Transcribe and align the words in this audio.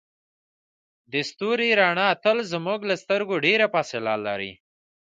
د 1.11 1.13
ستوري 1.29 1.69
رڼا 1.79 2.09
تل 2.23 2.37
زموږ 2.53 2.79
له 2.89 2.95
سترګو 3.03 3.35
ډیره 3.45 3.65
فاصله 3.73 4.13
لري. 4.27 4.51